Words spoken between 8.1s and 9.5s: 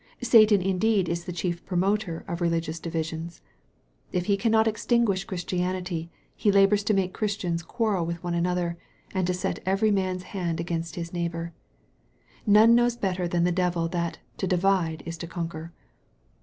one another, and to